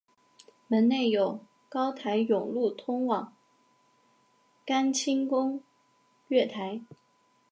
[0.67, 3.35] 门内有高台甬路通往
[4.65, 5.61] 干清宫
[6.27, 6.81] 月台。